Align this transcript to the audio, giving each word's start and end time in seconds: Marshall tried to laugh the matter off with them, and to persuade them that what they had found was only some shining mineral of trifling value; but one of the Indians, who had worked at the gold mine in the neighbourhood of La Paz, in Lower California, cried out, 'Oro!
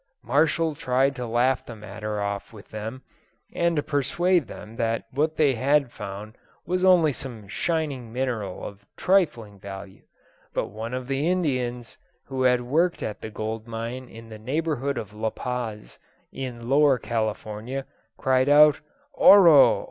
Marshall 0.23 0.73
tried 0.73 1.15
to 1.15 1.27
laugh 1.27 1.63
the 1.63 1.75
matter 1.75 2.19
off 2.19 2.51
with 2.51 2.69
them, 2.69 3.03
and 3.53 3.75
to 3.75 3.83
persuade 3.83 4.47
them 4.47 4.75
that 4.77 5.05
what 5.11 5.35
they 5.35 5.53
had 5.53 5.91
found 5.91 6.35
was 6.65 6.83
only 6.83 7.13
some 7.13 7.47
shining 7.47 8.11
mineral 8.11 8.65
of 8.65 8.83
trifling 8.97 9.59
value; 9.59 10.01
but 10.55 10.69
one 10.69 10.95
of 10.95 11.07
the 11.07 11.29
Indians, 11.29 11.99
who 12.25 12.41
had 12.41 12.61
worked 12.61 13.03
at 13.03 13.21
the 13.21 13.29
gold 13.29 13.67
mine 13.67 14.09
in 14.09 14.27
the 14.29 14.39
neighbourhood 14.39 14.97
of 14.97 15.13
La 15.13 15.29
Paz, 15.29 15.99
in 16.31 16.67
Lower 16.67 16.97
California, 16.97 17.85
cried 18.17 18.49
out, 18.49 18.79
'Oro! 19.13 19.51